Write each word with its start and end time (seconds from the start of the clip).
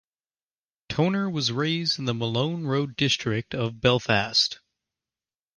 Toner 0.89 1.29
was 1.29 1.51
raised 1.51 1.99
in 1.99 2.05
the 2.05 2.15
Malone 2.15 2.65
Road 2.65 2.95
district 2.95 3.53
of 3.53 3.79
Belfast. 3.81 4.59